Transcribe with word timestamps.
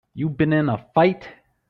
You 0.15 0.29
been 0.29 0.51
in 0.51 0.67
a 0.67 0.79
fight? 0.95 1.29